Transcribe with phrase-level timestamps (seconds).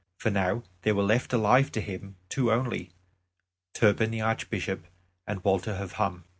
[0.17, 2.89] For now there were left alive to him two only,
[3.75, 4.87] Turpin the Archbishop
[5.27, 6.23] and Walter of Hum.